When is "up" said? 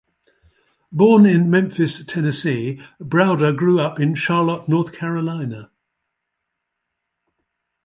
3.79-3.99